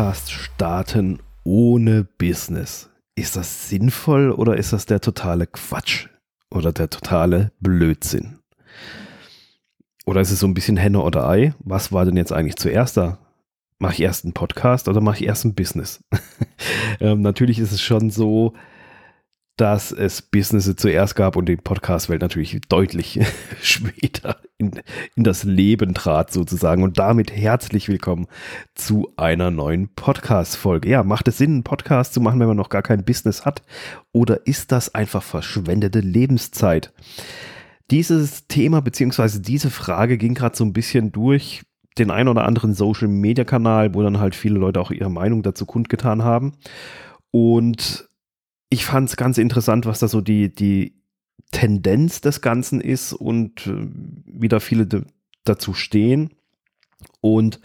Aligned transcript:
Podcast 0.00 0.32
starten 0.32 1.18
ohne 1.44 2.04
Business. 2.04 2.88
Ist 3.16 3.36
das 3.36 3.68
sinnvoll 3.68 4.30
oder 4.30 4.56
ist 4.56 4.72
das 4.72 4.86
der 4.86 5.02
totale 5.02 5.46
Quatsch 5.46 6.06
oder 6.50 6.72
der 6.72 6.88
totale 6.88 7.52
Blödsinn? 7.60 8.38
Oder 10.06 10.22
ist 10.22 10.30
es 10.30 10.40
so 10.40 10.46
ein 10.46 10.54
bisschen 10.54 10.78
Henne 10.78 11.02
oder 11.02 11.28
Ei? 11.28 11.52
Was 11.58 11.92
war 11.92 12.06
denn 12.06 12.16
jetzt 12.16 12.32
eigentlich 12.32 12.56
zuerst 12.56 12.96
da? 12.96 13.18
Mache 13.78 13.92
ich 13.92 14.00
erst 14.00 14.24
einen 14.24 14.32
Podcast 14.32 14.88
oder 14.88 15.02
mache 15.02 15.18
ich 15.18 15.26
erst 15.26 15.44
ein 15.44 15.54
Business? 15.54 16.02
ähm, 17.00 17.20
natürlich 17.20 17.58
ist 17.58 17.72
es 17.72 17.82
schon 17.82 18.08
so, 18.08 18.54
dass 19.60 19.92
es 19.92 20.22
Business 20.22 20.74
zuerst 20.74 21.14
gab 21.16 21.36
und 21.36 21.46
die 21.46 21.56
Podcast-Welt 21.56 22.22
natürlich 22.22 22.58
deutlich 22.70 23.20
später 23.60 24.38
in, 24.56 24.80
in 25.16 25.22
das 25.22 25.44
Leben 25.44 25.92
trat 25.92 26.32
sozusagen. 26.32 26.82
Und 26.82 26.98
damit 26.98 27.30
herzlich 27.30 27.90
willkommen 27.90 28.26
zu 28.74 29.12
einer 29.18 29.50
neuen 29.50 29.88
Podcast-Folge. 29.94 30.88
Ja, 30.88 31.02
macht 31.02 31.28
es 31.28 31.36
Sinn, 31.36 31.52
einen 31.52 31.62
Podcast 31.62 32.14
zu 32.14 32.22
machen, 32.22 32.40
wenn 32.40 32.46
man 32.46 32.56
noch 32.56 32.70
gar 32.70 32.80
kein 32.80 33.04
Business 33.04 33.44
hat? 33.44 33.60
Oder 34.12 34.46
ist 34.46 34.72
das 34.72 34.94
einfach 34.94 35.22
verschwendete 35.22 36.00
Lebenszeit? 36.00 36.94
Dieses 37.90 38.46
Thema 38.46 38.80
beziehungsweise 38.80 39.42
diese 39.42 39.68
Frage 39.68 40.16
ging 40.16 40.32
gerade 40.32 40.56
so 40.56 40.64
ein 40.64 40.72
bisschen 40.72 41.12
durch 41.12 41.64
den 41.98 42.10
ein 42.10 42.28
oder 42.28 42.46
anderen 42.46 42.72
Social-Media-Kanal, 42.72 43.94
wo 43.94 44.02
dann 44.02 44.20
halt 44.20 44.34
viele 44.34 44.58
Leute 44.58 44.80
auch 44.80 44.90
ihre 44.90 45.10
Meinung 45.10 45.42
dazu 45.42 45.66
kundgetan 45.66 46.24
haben. 46.24 46.54
Und 47.30 48.09
ich 48.70 48.84
fand 48.86 49.08
es 49.08 49.16
ganz 49.16 49.36
interessant, 49.36 49.84
was 49.84 49.98
da 49.98 50.08
so 50.08 50.20
die, 50.20 50.54
die 50.54 50.94
Tendenz 51.50 52.20
des 52.20 52.40
Ganzen 52.40 52.80
ist 52.80 53.12
und 53.12 53.66
äh, 53.66 53.88
wie 54.24 54.48
da 54.48 54.60
viele 54.60 55.04
dazu 55.44 55.74
stehen. 55.74 56.30
Und 57.20 57.60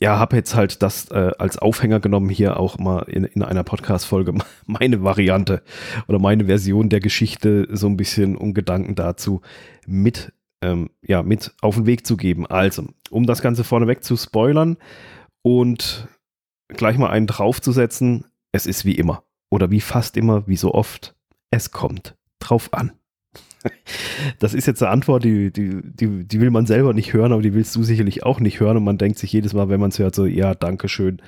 ja, 0.00 0.18
habe 0.18 0.36
jetzt 0.36 0.54
halt 0.54 0.82
das 0.82 1.10
äh, 1.10 1.30
als 1.38 1.58
Aufhänger 1.58 2.00
genommen, 2.00 2.28
hier 2.28 2.58
auch 2.58 2.76
mal 2.78 3.02
in, 3.04 3.24
in 3.24 3.42
einer 3.42 3.64
Podcast-Folge 3.64 4.34
meine 4.66 5.02
Variante 5.02 5.62
oder 6.08 6.18
meine 6.18 6.46
Version 6.46 6.88
der 6.88 7.00
Geschichte 7.00 7.68
so 7.70 7.86
ein 7.86 7.96
bisschen 7.96 8.36
um 8.36 8.52
Gedanken 8.52 8.96
dazu 8.96 9.40
mit, 9.86 10.32
ähm, 10.60 10.90
ja, 11.02 11.22
mit 11.22 11.54
auf 11.62 11.76
den 11.76 11.86
Weg 11.86 12.06
zu 12.06 12.16
geben. 12.16 12.46
Also, 12.46 12.88
um 13.10 13.26
das 13.26 13.40
Ganze 13.40 13.62
vorneweg 13.62 14.02
zu 14.02 14.16
spoilern 14.16 14.76
und 15.42 16.08
gleich 16.68 16.98
mal 16.98 17.10
einen 17.10 17.28
draufzusetzen, 17.28 18.26
es 18.52 18.66
ist 18.66 18.84
wie 18.84 18.96
immer 18.96 19.25
oder 19.50 19.70
wie 19.70 19.80
fast 19.80 20.16
immer, 20.16 20.46
wie 20.46 20.56
so 20.56 20.74
oft, 20.74 21.14
es 21.50 21.70
kommt 21.70 22.16
drauf 22.38 22.72
an. 22.72 22.92
Das 24.38 24.54
ist 24.54 24.66
jetzt 24.66 24.82
eine 24.82 24.92
Antwort, 24.92 25.24
die, 25.24 25.52
die, 25.52 25.80
die, 25.82 26.24
die 26.24 26.40
will 26.40 26.50
man 26.50 26.66
selber 26.66 26.94
nicht 26.94 27.12
hören, 27.12 27.32
aber 27.32 27.42
die 27.42 27.54
willst 27.54 27.74
du 27.76 27.82
sicherlich 27.82 28.24
auch 28.24 28.40
nicht 28.40 28.60
hören. 28.60 28.76
Und 28.76 28.84
man 28.84 28.98
denkt 28.98 29.18
sich 29.18 29.32
jedes 29.32 29.52
Mal, 29.52 29.68
wenn 29.68 29.80
man 29.80 29.90
es 29.90 29.98
hört, 29.98 30.14
so, 30.14 30.24
ja, 30.24 30.54
danke 30.54 30.88
schön, 30.88 31.20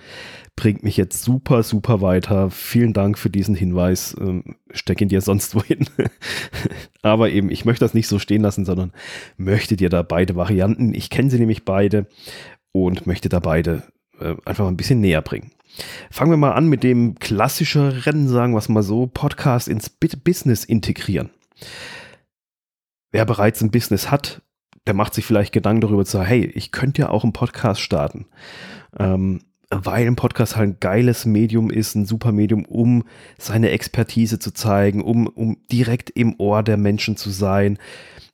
bringt 0.56 0.82
mich 0.82 0.96
jetzt 0.96 1.22
super, 1.22 1.62
super 1.62 2.00
weiter. 2.00 2.50
Vielen 2.50 2.92
Dank 2.92 3.18
für 3.18 3.30
diesen 3.30 3.54
Hinweis. 3.54 4.16
Ähm, 4.20 4.56
steck 4.70 5.00
ihn 5.00 5.08
dir 5.08 5.20
sonst 5.20 5.54
wohin. 5.54 5.86
aber 7.02 7.30
eben, 7.30 7.50
ich 7.50 7.64
möchte 7.64 7.84
das 7.84 7.94
nicht 7.94 8.08
so 8.08 8.18
stehen 8.18 8.42
lassen, 8.42 8.64
sondern 8.64 8.92
möchte 9.36 9.76
dir 9.76 9.90
da 9.90 10.02
beide 10.02 10.36
Varianten, 10.36 10.94
ich 10.94 11.10
kenne 11.10 11.30
sie 11.30 11.38
nämlich 11.38 11.64
beide 11.64 12.06
und 12.72 13.06
möchte 13.06 13.28
da 13.28 13.40
beide 13.40 13.82
äh, 14.20 14.36
einfach 14.44 14.66
ein 14.66 14.76
bisschen 14.76 15.00
näher 15.00 15.22
bringen. 15.22 15.52
Fangen 16.10 16.30
wir 16.30 16.36
mal 16.36 16.52
an 16.52 16.68
mit 16.68 16.82
dem 16.82 17.18
klassischeren, 17.18 18.28
sagen 18.28 18.52
wir 18.52 18.58
es 18.58 18.68
mal 18.68 18.82
so, 18.82 19.06
Podcast 19.06 19.68
ins 19.68 19.90
Business 19.90 20.64
integrieren. 20.64 21.30
Wer 23.10 23.24
bereits 23.24 23.60
ein 23.62 23.70
Business 23.70 24.10
hat, 24.10 24.42
der 24.86 24.94
macht 24.94 25.14
sich 25.14 25.24
vielleicht 25.24 25.52
Gedanken 25.52 25.82
darüber 25.82 26.04
zu 26.04 26.12
sagen, 26.12 26.28
hey, 26.28 26.44
ich 26.46 26.72
könnte 26.72 27.02
ja 27.02 27.10
auch 27.10 27.22
einen 27.22 27.32
Podcast 27.32 27.80
starten. 27.80 28.26
Ähm, 28.98 29.40
weil 29.70 30.06
ein 30.06 30.16
Podcast 30.16 30.56
halt 30.56 30.68
ein 30.68 30.80
geiles 30.80 31.26
Medium 31.26 31.70
ist, 31.70 31.94
ein 31.94 32.06
super 32.06 32.32
Medium, 32.32 32.64
um 32.64 33.04
seine 33.36 33.70
Expertise 33.70 34.38
zu 34.38 34.52
zeigen, 34.52 35.02
um, 35.02 35.26
um 35.26 35.58
direkt 35.70 36.10
im 36.10 36.34
Ohr 36.38 36.62
der 36.62 36.78
Menschen 36.78 37.16
zu 37.16 37.28
sein. 37.30 37.78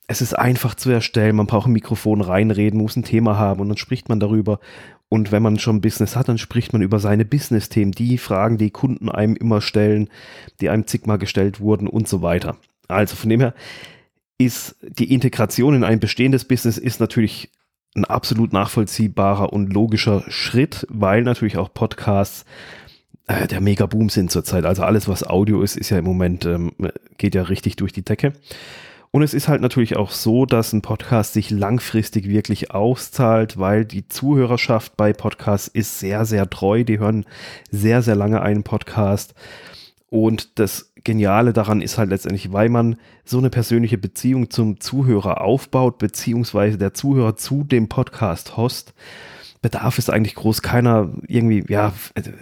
Es 0.07 0.21
ist 0.21 0.33
einfach 0.33 0.75
zu 0.75 0.91
erstellen, 0.91 1.35
man 1.35 1.47
braucht 1.47 1.67
ein 1.67 1.73
Mikrofon 1.73 2.21
reinreden, 2.21 2.79
muss 2.79 2.95
ein 2.95 3.03
Thema 3.03 3.37
haben 3.37 3.59
und 3.59 3.67
dann 3.67 3.77
spricht 3.77 4.07
man 4.07 4.19
darüber. 4.19 4.59
Und 5.15 5.31
wenn 5.31 5.41
man 5.41 5.57
schon 5.59 5.79
Business 5.79 6.17
hat, 6.17 6.27
dann 6.27 6.37
spricht 6.37 6.73
man 6.73 6.81
über 6.81 6.99
seine 6.99 7.23
Business-Themen, 7.23 7.93
die 7.93 8.17
Fragen, 8.17 8.57
die 8.57 8.69
Kunden 8.69 9.07
einem 9.07 9.37
immer 9.37 9.61
stellen, 9.61 10.09
die 10.59 10.67
einem 10.67 10.87
zigmal 10.87 11.17
gestellt 11.17 11.61
wurden 11.61 11.87
und 11.87 12.09
so 12.09 12.21
weiter. 12.21 12.57
Also 12.89 13.15
von 13.15 13.29
dem 13.29 13.39
her 13.39 13.53
ist 14.37 14.75
die 14.81 15.13
Integration 15.13 15.73
in 15.73 15.85
ein 15.85 16.01
bestehendes 16.01 16.43
Business 16.43 16.77
ist 16.77 16.99
natürlich 16.99 17.49
ein 17.95 18.03
absolut 18.03 18.51
nachvollziehbarer 18.51 19.53
und 19.53 19.71
logischer 19.71 20.25
Schritt, 20.27 20.85
weil 20.89 21.21
natürlich 21.21 21.55
auch 21.55 21.73
Podcasts 21.73 22.43
äh, 23.27 23.47
der 23.47 23.61
Mega-Boom 23.61 24.09
sind 24.09 24.31
zurzeit. 24.31 24.65
Also 24.65 24.83
alles, 24.83 25.07
was 25.07 25.25
Audio 25.25 25.61
ist, 25.61 25.77
ist 25.77 25.91
ja 25.91 25.97
im 25.97 26.03
Moment, 26.03 26.45
ähm, 26.45 26.73
geht 27.17 27.35
ja 27.35 27.43
richtig 27.43 27.77
durch 27.77 27.93
die 27.93 28.03
Decke. 28.03 28.33
Und 29.15 29.23
es 29.23 29.33
ist 29.33 29.47
halt 29.47 29.61
natürlich 29.61 29.95
auch 29.95 30.11
so, 30.11 30.45
dass 30.45 30.73
ein 30.73 30.81
Podcast 30.81 31.31
sich 31.31 31.49
langfristig 31.49 32.27
wirklich 32.27 32.71
auszahlt, 32.71 33.57
weil 33.57 33.85
die 33.85 34.09
Zuhörerschaft 34.09 34.97
bei 34.97 35.13
Podcasts 35.13 35.69
ist 35.69 35.99
sehr, 35.99 36.25
sehr 36.25 36.49
treu. 36.49 36.83
Die 36.83 36.99
hören 36.99 37.23
sehr, 37.71 38.01
sehr 38.01 38.15
lange 38.15 38.41
einen 38.41 38.63
Podcast. 38.63 39.33
Und 40.09 40.59
das 40.59 40.91
Geniale 41.05 41.53
daran 41.53 41.79
ist 41.79 41.97
halt 41.97 42.09
letztendlich, 42.09 42.51
weil 42.51 42.67
man 42.67 42.97
so 43.23 43.37
eine 43.37 43.49
persönliche 43.49 43.97
Beziehung 43.97 44.49
zum 44.49 44.81
Zuhörer 44.81 45.39
aufbaut, 45.39 45.97
beziehungsweise 45.97 46.77
der 46.77 46.93
Zuhörer 46.93 47.37
zu 47.37 47.63
dem 47.63 47.87
Podcast-Host, 47.87 48.93
bedarf 49.65 49.97
es 49.97 50.11
eigentlich 50.11 50.35
groß 50.35 50.61
keiner 50.61 51.09
irgendwie, 51.27 51.63
ja, 51.67 51.91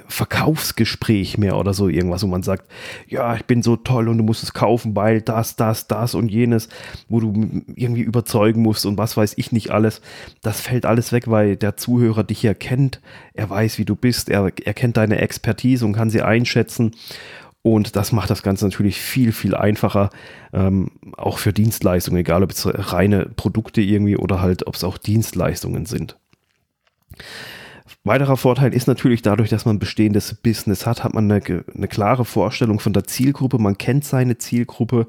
Verkaufsgespräch 0.09 1.38
mehr 1.38 1.56
oder 1.56 1.73
so 1.73 1.88
irgendwas, 1.88 2.22
wo 2.22 2.28
man 2.28 2.44
sagt, 2.44 2.69
ja, 3.07 3.34
ich 3.38 3.45
bin 3.45 3.63
so 3.63 3.78
toll 3.78 4.09
und 4.09 4.17
du 4.17 4.25
musst 4.25 4.44
es 4.44 4.51
kaufen, 4.51 4.94
weil 4.94 5.22
das, 5.22 5.56
das, 5.56 5.88
das 5.88 6.16
und 6.16 6.28
jenes, 6.28 6.67
wo 7.07 7.22
du 7.22 7.63
irgendwie 7.78 8.01
überzeugen 8.01 8.62
musst 8.62 8.85
und 8.85 8.97
was 8.97 9.16
weiß 9.16 9.35
ich 9.38 9.53
nicht 9.53 9.72
alles. 9.72 10.01
Das 10.41 10.59
fällt 10.59 10.85
alles 10.85 11.13
weg, 11.13 11.29
weil 11.29 11.56
der 11.56 11.78
Zuhörer 11.78 12.25
dich 12.25 12.44
ja 12.44 12.53
kennt. 12.53 13.00
Er 13.33 13.50
weiß, 13.50 13.78
wie 13.78 13.85
du 13.85 13.95
bist. 13.95 14.28
Er, 14.28 14.51
er 14.62 14.73
kennt 14.73 14.97
deine 14.97 15.19
Expertise 15.19 15.85
und 15.85 15.94
kann 15.94 16.09
sie 16.09 16.23
einschätzen. 16.23 16.91
Und 17.62 17.95
das 17.95 18.12
macht 18.12 18.31
das 18.31 18.44
Ganze 18.44 18.66
natürlich 18.66 19.00
viel, 19.00 19.31
viel 19.31 19.56
einfacher, 19.56 20.09
ähm, 20.51 20.91
auch 21.16 21.38
für 21.38 21.53
Dienstleistungen, 21.53 22.19
egal 22.19 22.44
ob 22.44 22.51
es 22.51 22.67
reine 22.91 23.28
Produkte 23.28 23.79
irgendwie 23.79 24.17
oder 24.17 24.41
halt, 24.41 24.67
ob 24.67 24.75
es 24.75 24.83
auch 24.83 24.97
Dienstleistungen 24.97 25.85
sind. 25.85 26.17
Weiterer 28.06 28.35
Vorteil 28.35 28.74
ist 28.74 28.88
natürlich 28.88 29.22
dadurch, 29.22 29.50
dass 29.50 29.66
man 29.66 29.79
bestehendes 29.79 30.34
Business 30.35 30.85
hat, 30.85 31.03
hat 31.03 31.13
man 31.13 31.31
eine, 31.31 31.63
eine 31.74 31.88
klare 31.88 32.25
Vorstellung 32.25 32.79
von 32.79 32.91
der 32.91 33.06
Zielgruppe, 33.06 33.59
man 33.59 33.78
kennt 33.78 34.03
seine 34.03 34.38
Zielgruppe 34.38 35.07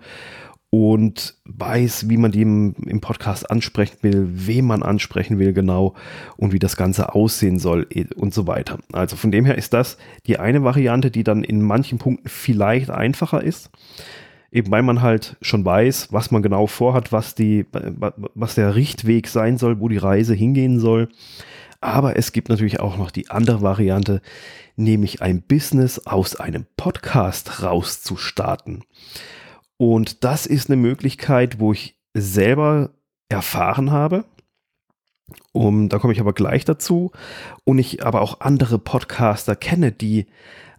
und 0.71 1.37
weiß, 1.45 2.09
wie 2.09 2.17
man 2.17 2.33
die 2.33 2.43
im, 2.43 2.75
im, 2.87 3.01
Podcast 3.01 3.49
ansprechen 3.49 3.99
will, 4.03 4.29
wem 4.29 4.67
man 4.67 4.83
ansprechen 4.83 5.39
will 5.39 5.53
genau 5.53 5.95
und 6.37 6.53
wie 6.53 6.59
das 6.59 6.77
Ganze 6.77 7.15
aussehen 7.15 7.61
soll 7.61 7.87
und 8.17 8.35
so 8.35 8.49
weiter. 8.49 8.79
Also 8.93 9.15
von 9.15 9.31
dem 9.31 9.45
her 9.45 9.57
ist 9.57 9.73
das 9.73 9.99
die 10.27 10.41
eine 10.41 10.65
Variante, 10.65 11.13
die 11.13 11.23
dann 11.23 11.45
in 11.45 11.63
manchen 11.63 11.99
Punkten 11.99 12.29
vielleicht 12.29 12.91
einfacher 12.91 13.41
ist, 13.43 13.71
eben 14.51 14.71
weil 14.73 14.83
man 14.83 15.01
halt 15.01 15.37
schon 15.43 15.65
weiß, 15.65 16.09
was 16.13 16.33
man 16.33 16.43
genau 16.43 16.67
vorhat, 16.67 17.13
was, 17.13 17.37
die, 17.37 17.67
was 18.35 18.57
der 18.57 18.75
Richtweg 18.75 19.29
sein 19.29 19.59
soll, 19.59 19.79
wo 19.79 19.89
die 19.89 19.99
Reise 19.99 20.35
hingehen 20.35 20.81
soll. 20.81 21.09
Aber 21.85 22.17
es 22.17 22.33
gibt 22.33 22.49
natürlich 22.49 22.81
auch 22.81 22.97
noch 22.97 23.11
die 23.11 23.29
andere 23.29 23.61
Variante, 23.61 24.23
nämlich 24.75 25.21
ein 25.21 25.43
Business 25.43 26.07
aus 26.07 26.35
einem 26.35 26.65
Podcast 26.79 27.63
rauszustarten. 27.63 28.85
Und 29.77 30.25
das 30.25 30.47
ist 30.47 30.71
eine 30.71 30.79
Möglichkeit, 30.81 31.61
wo 31.61 31.75
ich 31.75 32.01
selber 32.15 32.95
erfahren 33.29 33.91
habe. 33.91 34.25
Um, 35.53 35.91
da 35.91 35.99
komme 35.99 36.15
ich 36.15 36.21
aber 36.21 36.33
gleich 36.33 36.65
dazu. 36.65 37.13
Und 37.65 37.79
ich 37.79 38.03
aber 38.03 38.23
auch 38.23 38.41
andere 38.41 38.79
Podcaster 38.79 39.55
kenne, 39.55 39.93
die 39.93 40.25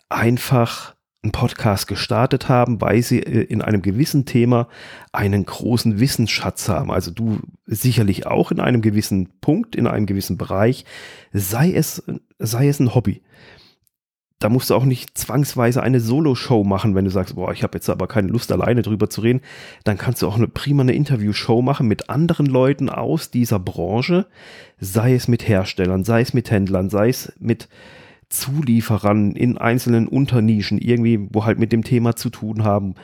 einfach 0.10 0.95
einen 1.26 1.32
Podcast 1.32 1.88
gestartet 1.88 2.48
haben, 2.48 2.80
weil 2.80 3.02
sie 3.02 3.20
äh, 3.20 3.42
in 3.42 3.62
einem 3.62 3.82
gewissen 3.82 4.26
Thema 4.26 4.70
einen 5.12 5.46
großen 5.46 6.00
Wissensschatz 6.00 6.70
haben. 6.70 6.92
Also 6.92 7.12
du 7.12 7.40
sicherlich 7.66 8.26
auch 8.28 8.52
in 8.52 8.60
einem 8.60 8.82
gewissen 8.82 9.30
Punkt, 9.42 9.76
in 9.76 9.88
einem 9.88 10.06
gewissen 10.06 10.38
Bereich, 10.38 10.86
sei 11.34 11.74
es, 11.74 12.04
sei 12.40 12.68
es 12.68 12.80
ein 12.80 12.96
Hobby. 12.96 13.22
Da 14.40 14.50
musst 14.50 14.70
du 14.70 14.76
auch 14.76 14.86
nicht 14.86 15.18
zwangsweise 15.18 15.82
eine 15.82 16.02
Solo-Show 16.02 16.64
machen, 16.64 16.94
wenn 16.94 17.06
du 17.06 17.12
sagst, 17.12 17.36
boah, 17.36 17.52
ich 17.54 17.64
habe 17.64 17.78
jetzt 17.78 17.90
aber 17.90 18.08
keine 18.08 18.28
Lust, 18.28 18.52
alleine 18.52 18.82
drüber 18.82 19.10
zu 19.10 19.22
reden. 19.22 19.42
Dann 19.86 19.98
kannst 19.98 20.22
du 20.22 20.28
auch 20.28 20.36
eine 20.36 20.48
prima 20.48 20.84
eine 20.84 20.94
Interview-Show 20.94 21.62
machen 21.62 21.88
mit 21.88 22.10
anderen 22.10 22.46
Leuten 22.46 22.90
aus 22.90 23.32
dieser 23.32 23.60
Branche, 23.60 24.28
sei 24.78 25.16
es 25.16 25.28
mit 25.28 25.48
Herstellern, 25.48 26.04
sei 26.04 26.22
es 26.22 26.34
mit 26.34 26.52
Händlern, 26.52 26.90
sei 26.90 27.10
es 27.10 27.34
mit 27.40 27.70
Zulieferern 28.30 29.34
in 29.34 29.58
einzelnen 29.58 30.08
Unternischen 30.08 30.78
irgendwie, 30.78 31.28
wo 31.32 31.46
halt 31.46 31.60
mit 31.60 31.72
dem 31.72 31.84
Thema 31.84 32.16
zu 32.16 32.30
tun 32.30 32.64
haben, 32.64 32.96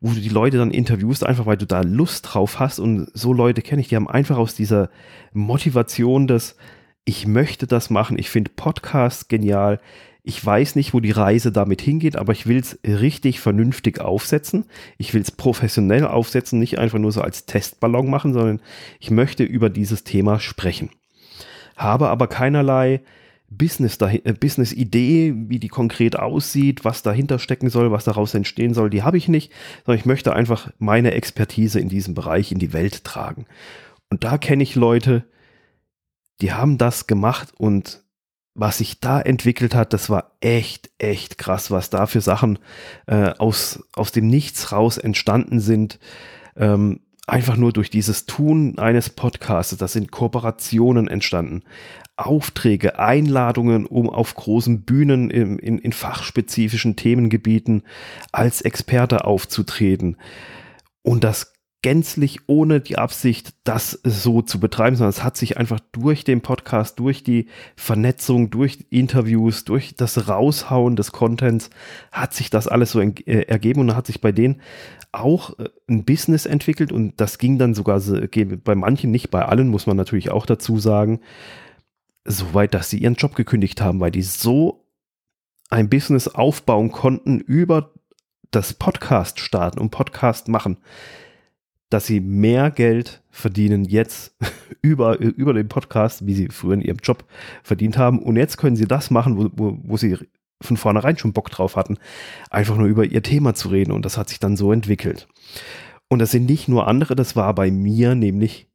wo 0.00 0.10
du 0.10 0.20
die 0.20 0.28
Leute 0.28 0.58
dann 0.58 0.72
interviewst, 0.72 1.24
einfach 1.24 1.46
weil 1.46 1.56
du 1.56 1.66
da 1.66 1.82
Lust 1.82 2.34
drauf 2.34 2.58
hast. 2.58 2.80
Und 2.80 3.08
so 3.14 3.32
Leute 3.32 3.62
kenne 3.62 3.80
ich, 3.80 3.88
die 3.88 3.96
haben 3.96 4.08
einfach 4.08 4.36
aus 4.36 4.54
dieser 4.54 4.90
Motivation 5.32 6.26
des, 6.26 6.56
ich 7.04 7.26
möchte 7.26 7.66
das 7.66 7.88
machen. 7.88 8.18
Ich 8.18 8.28
finde 8.28 8.50
Podcasts 8.54 9.28
genial. 9.28 9.80
Ich 10.24 10.44
weiß 10.44 10.76
nicht, 10.76 10.94
wo 10.94 11.00
die 11.00 11.10
Reise 11.10 11.50
damit 11.50 11.80
hingeht, 11.80 12.16
aber 12.16 12.32
ich 12.32 12.46
will 12.46 12.58
es 12.58 12.78
richtig 12.84 13.40
vernünftig 13.40 14.00
aufsetzen. 14.00 14.66
Ich 14.98 15.14
will 15.14 15.22
es 15.22 15.32
professionell 15.32 16.06
aufsetzen, 16.06 16.58
nicht 16.58 16.78
einfach 16.78 16.98
nur 16.98 17.12
so 17.12 17.22
als 17.22 17.46
Testballon 17.46 18.08
machen, 18.08 18.32
sondern 18.32 18.60
ich 19.00 19.10
möchte 19.10 19.44
über 19.44 19.68
dieses 19.68 20.04
Thema 20.04 20.38
sprechen. 20.38 20.90
Habe 21.76 22.08
aber 22.08 22.28
keinerlei 22.28 23.02
Business, 23.56 23.98
äh, 24.00 24.32
Business 24.32 24.72
Idee, 24.72 25.34
wie 25.36 25.58
die 25.58 25.68
konkret 25.68 26.18
aussieht, 26.18 26.84
was 26.84 27.02
dahinter 27.02 27.38
stecken 27.38 27.70
soll, 27.70 27.90
was 27.90 28.04
daraus 28.04 28.34
entstehen 28.34 28.74
soll, 28.74 28.90
die 28.90 29.02
habe 29.02 29.16
ich 29.16 29.28
nicht, 29.28 29.52
sondern 29.84 29.98
ich 29.98 30.06
möchte 30.06 30.34
einfach 30.34 30.70
meine 30.78 31.12
Expertise 31.12 31.80
in 31.80 31.88
diesem 31.88 32.14
Bereich 32.14 32.52
in 32.52 32.58
die 32.58 32.72
Welt 32.72 33.04
tragen. 33.04 33.46
Und 34.10 34.24
da 34.24 34.38
kenne 34.38 34.62
ich 34.62 34.74
Leute, 34.74 35.24
die 36.40 36.52
haben 36.52 36.78
das 36.78 37.06
gemacht 37.06 37.52
und 37.56 38.02
was 38.54 38.78
sich 38.78 39.00
da 39.00 39.20
entwickelt 39.20 39.74
hat, 39.74 39.92
das 39.92 40.10
war 40.10 40.36
echt, 40.40 40.90
echt 40.98 41.38
krass, 41.38 41.70
was 41.70 41.88
da 41.88 42.06
für 42.06 42.20
Sachen 42.20 42.58
äh, 43.06 43.30
aus, 43.38 43.82
aus 43.94 44.12
dem 44.12 44.26
Nichts 44.26 44.72
raus 44.72 44.98
entstanden 44.98 45.58
sind. 45.58 45.98
Ähm, 46.56 47.00
einfach 47.32 47.56
nur 47.56 47.72
durch 47.72 47.88
dieses 47.88 48.26
Tun 48.26 48.78
eines 48.78 49.08
Podcasts, 49.08 49.74
da 49.78 49.88
sind 49.88 50.12
Kooperationen 50.12 51.08
entstanden, 51.08 51.62
Aufträge, 52.14 52.98
Einladungen, 52.98 53.86
um 53.86 54.10
auf 54.10 54.34
großen 54.34 54.82
Bühnen 54.82 55.30
in, 55.30 55.58
in, 55.58 55.78
in 55.78 55.92
fachspezifischen 55.94 56.94
Themengebieten 56.94 57.84
als 58.32 58.60
Experte 58.60 59.24
aufzutreten. 59.24 60.18
Und 61.00 61.24
das 61.24 61.54
gänzlich 61.82 62.40
ohne 62.46 62.80
die 62.80 62.96
Absicht, 62.96 63.54
das 63.64 64.00
so 64.04 64.40
zu 64.40 64.60
betreiben, 64.60 64.94
sondern 64.94 65.10
es 65.10 65.24
hat 65.24 65.36
sich 65.36 65.58
einfach 65.58 65.80
durch 65.90 66.22
den 66.22 66.40
Podcast, 66.40 66.98
durch 67.00 67.24
die 67.24 67.48
Vernetzung, 67.74 68.50
durch 68.50 68.86
Interviews, 68.90 69.64
durch 69.64 69.96
das 69.96 70.28
Raushauen 70.28 70.94
des 70.94 71.10
Contents, 71.10 71.70
hat 72.12 72.34
sich 72.34 72.50
das 72.50 72.68
alles 72.68 72.92
so 72.92 73.00
äh, 73.00 73.42
ergeben 73.48 73.80
und 73.80 73.96
hat 73.96 74.06
sich 74.06 74.20
bei 74.20 74.30
denen 74.30 74.60
auch 75.10 75.58
äh, 75.58 75.68
ein 75.88 76.04
Business 76.04 76.46
entwickelt 76.46 76.92
und 76.92 77.20
das 77.20 77.38
ging 77.38 77.58
dann 77.58 77.74
sogar 77.74 78.00
bei 78.00 78.74
manchen, 78.76 79.10
nicht 79.10 79.30
bei 79.30 79.44
allen, 79.44 79.68
muss 79.68 79.86
man 79.86 79.96
natürlich 79.96 80.30
auch 80.30 80.46
dazu 80.46 80.78
sagen, 80.78 81.20
so 82.24 82.54
weit, 82.54 82.74
dass 82.74 82.90
sie 82.90 82.98
ihren 82.98 83.16
Job 83.16 83.34
gekündigt 83.34 83.80
haben, 83.80 83.98
weil 83.98 84.12
die 84.12 84.22
so 84.22 84.86
ein 85.68 85.88
Business 85.88 86.28
aufbauen 86.28 86.92
konnten 86.92 87.40
über 87.40 87.90
das 88.52 88.74
Podcast 88.74 89.40
starten 89.40 89.80
und 89.80 89.90
Podcast 89.90 90.46
machen 90.46 90.76
dass 91.92 92.06
sie 92.06 92.20
mehr 92.20 92.70
Geld 92.70 93.22
verdienen 93.30 93.84
jetzt 93.84 94.34
über, 94.82 95.18
über 95.18 95.52
den 95.52 95.68
Podcast, 95.68 96.26
wie 96.26 96.34
sie 96.34 96.48
früher 96.48 96.74
in 96.74 96.82
ihrem 96.82 96.98
Job 97.02 97.24
verdient 97.62 97.98
haben. 97.98 98.18
Und 98.18 98.36
jetzt 98.36 98.56
können 98.56 98.76
sie 98.76 98.86
das 98.86 99.10
machen, 99.10 99.36
wo, 99.36 99.50
wo, 99.54 99.78
wo 99.82 99.96
sie 99.96 100.18
von 100.60 100.76
vornherein 100.76 101.18
schon 101.18 101.32
Bock 101.32 101.50
drauf 101.50 101.76
hatten, 101.76 101.98
einfach 102.50 102.76
nur 102.76 102.86
über 102.86 103.04
ihr 103.04 103.22
Thema 103.22 103.54
zu 103.54 103.68
reden. 103.68 103.92
Und 103.92 104.04
das 104.04 104.16
hat 104.16 104.28
sich 104.28 104.38
dann 104.38 104.56
so 104.56 104.72
entwickelt. 104.72 105.28
Und 106.08 106.18
das 106.18 106.30
sind 106.30 106.46
nicht 106.46 106.68
nur 106.68 106.86
andere, 106.86 107.16
das 107.16 107.36
war 107.36 107.54
bei 107.54 107.70
mir 107.70 108.14
nämlich 108.14 108.68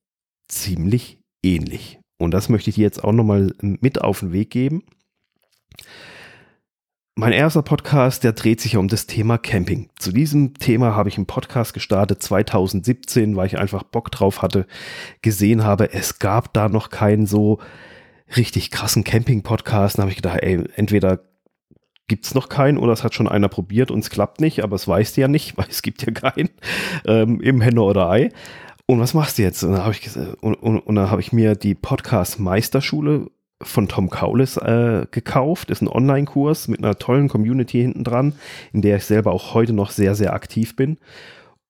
ziemlich 0.47 1.19
ähnlich. 1.43 1.99
Und 2.17 2.31
das 2.31 2.49
möchte 2.49 2.69
ich 2.69 2.77
jetzt 2.77 3.03
auch 3.03 3.11
nochmal 3.11 3.53
mit 3.61 4.01
auf 4.01 4.21
den 4.21 4.33
Weg 4.33 4.49
geben. 4.49 4.83
Mein 7.19 7.33
erster 7.33 7.63
Podcast, 7.63 8.23
der 8.23 8.33
dreht 8.33 8.61
sich 8.61 8.77
um 8.77 8.89
das 8.89 9.07
Thema 9.07 9.39
Camping. 9.39 9.89
Zu 9.97 10.11
diesem 10.11 10.53
Thema 10.53 10.95
habe 10.95 11.09
ich 11.09 11.17
einen 11.17 11.25
Podcast 11.25 11.73
gestartet 11.73 12.21
2017, 12.21 13.35
weil 13.35 13.47
ich 13.47 13.57
einfach 13.57 13.81
Bock 13.81 14.11
drauf 14.11 14.43
hatte, 14.43 14.67
gesehen 15.23 15.63
habe, 15.63 15.91
es 15.91 16.19
gab 16.19 16.53
da 16.53 16.69
noch 16.69 16.91
keinen 16.91 17.25
so 17.25 17.57
richtig 18.35 18.69
krassen 18.69 19.03
Camping-Podcast. 19.03 19.97
Dann 19.97 20.03
habe 20.03 20.11
ich 20.11 20.17
gedacht, 20.17 20.43
ey, 20.43 20.63
entweder 20.75 21.21
gibt 22.07 22.25
es 22.27 22.35
noch 22.35 22.49
keinen 22.49 22.77
oder 22.77 22.93
es 22.93 23.03
hat 23.03 23.15
schon 23.15 23.27
einer 23.27 23.49
probiert 23.49 23.89
und 23.89 24.01
es 24.01 24.11
klappt 24.11 24.39
nicht, 24.39 24.63
aber 24.63 24.75
es 24.75 24.87
weißt 24.87 25.17
du 25.17 25.21
ja 25.21 25.27
nicht, 25.27 25.57
weil 25.57 25.65
es 25.71 25.81
gibt 25.81 26.05
ja 26.05 26.13
keinen 26.13 26.49
ähm, 27.07 27.41
im 27.41 27.61
Henne 27.61 27.81
oder 27.81 28.11
Ei. 28.11 28.29
Und 28.85 28.99
was 28.99 29.15
machst 29.15 29.39
du 29.39 29.41
jetzt? 29.41 29.63
Und 29.63 29.71
dann 29.71 29.81
habe 29.81 29.93
ich, 29.93 30.07
und, 30.41 30.53
und, 30.53 30.77
und 30.81 30.99
hab 30.99 31.17
ich 31.17 31.33
mir 31.33 31.55
die 31.55 31.73
Podcast 31.73 32.39
Meisterschule 32.39 33.31
von 33.61 33.87
Tom 33.87 34.09
Kaulis 34.09 34.57
äh, 34.57 35.05
gekauft. 35.11 35.71
Ist 35.71 35.81
ein 35.81 35.87
Online-Kurs 35.87 36.67
mit 36.67 36.83
einer 36.83 36.97
tollen 36.97 37.27
Community 37.27 37.81
hinten 37.81 38.03
dran, 38.03 38.33
in 38.73 38.81
der 38.81 38.97
ich 38.97 39.05
selber 39.05 39.31
auch 39.31 39.53
heute 39.53 39.73
noch 39.73 39.91
sehr, 39.91 40.15
sehr 40.15 40.33
aktiv 40.33 40.75
bin. 40.75 40.97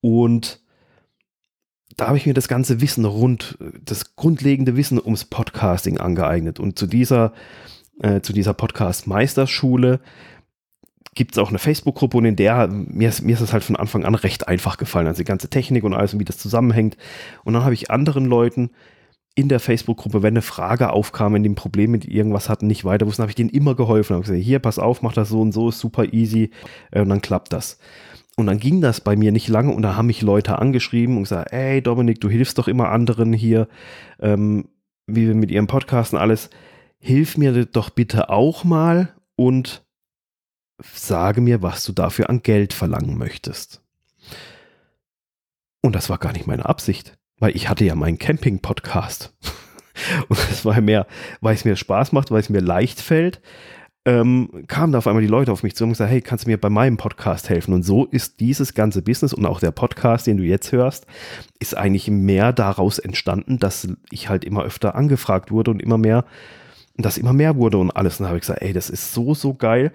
Und 0.00 0.60
da 1.96 2.06
habe 2.06 2.16
ich 2.16 2.26
mir 2.26 2.34
das 2.34 2.48
ganze 2.48 2.80
Wissen 2.80 3.04
rund, 3.04 3.58
das 3.84 4.14
grundlegende 4.14 4.76
Wissen 4.76 5.00
ums 5.02 5.24
Podcasting 5.24 5.98
angeeignet. 5.98 6.60
Und 6.60 6.78
zu 6.78 6.86
dieser, 6.86 7.32
äh, 8.00 8.20
dieser 8.20 8.54
Podcast-Meisterschule 8.54 10.00
gibt 11.14 11.32
es 11.32 11.38
auch 11.38 11.48
eine 11.48 11.58
Facebook-Gruppe 11.58 12.16
und 12.16 12.24
in 12.26 12.36
der, 12.36 12.68
mir 12.68 13.08
ist, 13.08 13.22
mir 13.22 13.32
ist 13.32 13.40
es 13.40 13.52
halt 13.52 13.64
von 13.64 13.74
Anfang 13.74 14.04
an 14.04 14.14
recht 14.14 14.46
einfach 14.46 14.76
gefallen, 14.76 15.08
also 15.08 15.18
die 15.18 15.24
ganze 15.24 15.48
Technik 15.48 15.82
und 15.82 15.92
alles 15.92 16.14
und 16.14 16.20
wie 16.20 16.24
das 16.24 16.38
zusammenhängt. 16.38 16.96
Und 17.42 17.54
dann 17.54 17.64
habe 17.64 17.74
ich 17.74 17.90
anderen 17.90 18.26
Leuten 18.26 18.70
in 19.38 19.48
der 19.48 19.60
Facebook-Gruppe, 19.60 20.24
wenn 20.24 20.32
eine 20.32 20.42
Frage 20.42 20.90
aufkam, 20.90 21.40
die 21.40 21.48
ein 21.48 21.54
Problem 21.54 21.92
mit 21.92 22.04
irgendwas 22.04 22.48
hatten, 22.48 22.66
nicht 22.66 22.84
weiter 22.84 23.06
wussten, 23.06 23.22
habe 23.22 23.30
ich 23.30 23.36
denen 23.36 23.50
immer 23.50 23.76
geholfen. 23.76 24.14
Habe 24.14 24.24
gesagt, 24.24 24.42
hier, 24.42 24.58
pass 24.58 24.80
auf, 24.80 25.00
mach 25.00 25.12
das 25.12 25.28
so 25.28 25.40
und 25.40 25.52
so, 25.52 25.68
ist 25.68 25.78
super 25.78 26.12
easy 26.12 26.50
äh, 26.90 27.00
und 27.00 27.08
dann 27.08 27.22
klappt 27.22 27.52
das. 27.52 27.78
Und 28.36 28.46
dann 28.46 28.58
ging 28.58 28.80
das 28.80 29.00
bei 29.00 29.14
mir 29.14 29.30
nicht 29.30 29.46
lange 29.46 29.72
und 29.72 29.82
da 29.82 29.94
haben 29.94 30.08
mich 30.08 30.22
Leute 30.22 30.58
angeschrieben 30.58 31.16
und 31.16 31.22
gesagt, 31.22 31.52
ey 31.52 31.80
Dominik, 31.80 32.20
du 32.20 32.28
hilfst 32.28 32.58
doch 32.58 32.66
immer 32.66 32.88
anderen 32.88 33.32
hier, 33.32 33.68
ähm, 34.18 34.70
wie 35.06 35.28
wir 35.28 35.36
mit 35.36 35.52
ihrem 35.52 35.68
Podcast 35.68 36.14
und 36.14 36.18
alles. 36.18 36.50
Hilf 36.98 37.36
mir 37.36 37.64
doch 37.64 37.90
bitte 37.90 38.30
auch 38.30 38.64
mal 38.64 39.14
und 39.36 39.86
sage 40.82 41.40
mir, 41.40 41.62
was 41.62 41.84
du 41.84 41.92
dafür 41.92 42.28
an 42.28 42.42
Geld 42.42 42.72
verlangen 42.72 43.16
möchtest. 43.16 43.84
Und 45.80 45.94
das 45.94 46.10
war 46.10 46.18
gar 46.18 46.32
nicht 46.32 46.48
meine 46.48 46.66
Absicht 46.66 47.17
weil 47.38 47.56
ich 47.56 47.68
hatte 47.68 47.84
ja 47.84 47.94
meinen 47.94 48.18
Camping-Podcast. 48.18 49.34
Und 50.28 50.38
es 50.50 50.64
war 50.64 50.80
mehr, 50.80 51.06
weil 51.40 51.54
es 51.54 51.64
mir 51.64 51.76
Spaß 51.76 52.12
macht, 52.12 52.30
weil 52.30 52.40
es 52.40 52.50
mir 52.50 52.60
leicht 52.60 53.00
fällt, 53.00 53.40
ähm, 54.08 54.64
kamen 54.68 54.92
da 54.92 54.98
auf 54.98 55.06
einmal 55.06 55.20
die 55.20 55.28
Leute 55.28 55.52
auf 55.52 55.62
mich 55.62 55.76
zu 55.76 55.84
und 55.84 55.90
gesagt, 55.90 56.10
hey, 56.10 56.22
kannst 56.22 56.46
du 56.46 56.50
mir 56.50 56.58
bei 56.58 56.70
meinem 56.70 56.96
Podcast 56.96 57.50
helfen? 57.50 57.74
Und 57.74 57.82
so 57.82 58.06
ist 58.06 58.40
dieses 58.40 58.72
ganze 58.72 59.02
Business 59.02 59.34
und 59.34 59.44
auch 59.44 59.60
der 59.60 59.70
Podcast, 59.70 60.26
den 60.26 60.38
du 60.38 60.44
jetzt 60.44 60.72
hörst, 60.72 61.06
ist 61.58 61.76
eigentlich 61.76 62.08
mehr 62.08 62.54
daraus 62.54 62.98
entstanden, 62.98 63.58
dass 63.58 63.88
ich 64.10 64.30
halt 64.30 64.44
immer 64.44 64.62
öfter 64.62 64.94
angefragt 64.94 65.50
wurde 65.50 65.72
und 65.72 65.82
immer 65.82 65.98
mehr, 65.98 66.24
dass 66.96 67.18
immer 67.18 67.34
mehr 67.34 67.56
wurde 67.56 67.76
und 67.76 67.90
alles. 67.90 68.18
Und 68.18 68.24
da 68.24 68.28
habe 68.28 68.38
ich 68.38 68.42
gesagt, 68.42 68.62
ey, 68.62 68.72
das 68.72 68.88
ist 68.88 69.12
so, 69.12 69.34
so 69.34 69.52
geil. 69.52 69.92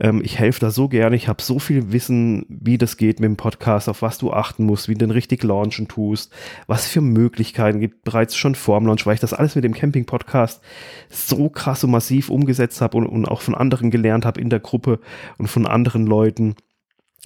Ähm, 0.00 0.22
ich 0.24 0.38
helfe 0.38 0.60
da 0.60 0.70
so 0.70 0.88
gerne. 0.88 1.14
Ich 1.14 1.28
habe 1.28 1.42
so 1.42 1.58
viel 1.58 1.92
Wissen, 1.92 2.46
wie 2.48 2.78
das 2.78 2.96
geht 2.96 3.20
mit 3.20 3.28
dem 3.28 3.36
Podcast, 3.36 3.88
auf 3.88 4.02
was 4.02 4.18
du 4.18 4.32
achten 4.32 4.64
musst, 4.64 4.88
wie 4.88 4.94
du 4.94 5.00
den 5.00 5.10
richtig 5.10 5.44
launchen 5.44 5.88
tust, 5.88 6.32
was 6.66 6.88
für 6.88 7.00
Möglichkeiten 7.00 7.80
gibt 7.80 8.02
bereits 8.02 8.36
schon 8.36 8.54
vor 8.54 8.78
dem 8.78 8.86
Launch, 8.86 9.06
weil 9.06 9.14
ich 9.14 9.20
das 9.20 9.34
alles 9.34 9.54
mit 9.54 9.64
dem 9.64 9.74
Camping-Podcast 9.74 10.62
so 11.08 11.48
krass 11.50 11.84
und 11.84 11.90
massiv 11.90 12.30
umgesetzt 12.30 12.80
habe 12.80 12.96
und, 12.96 13.06
und 13.06 13.26
auch 13.26 13.42
von 13.42 13.54
anderen 13.54 13.90
gelernt 13.90 14.24
habe 14.24 14.40
in 14.40 14.50
der 14.50 14.60
Gruppe 14.60 15.00
und 15.38 15.48
von 15.48 15.66
anderen 15.66 16.06
Leuten 16.06 16.56